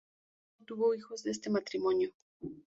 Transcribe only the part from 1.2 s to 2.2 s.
de este matrimonio.